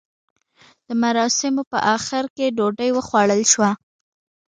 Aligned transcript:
د 0.87 0.89
مراسیمو 1.03 1.63
په 1.71 1.77
اخر 1.95 2.23
کې 2.35 2.53
ډوډۍ 2.57 2.89
وخوړل 2.93 3.41
شوه. 3.53 3.71